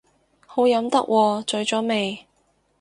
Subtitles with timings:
[0.47, 2.25] 好飲得喎，醉咗未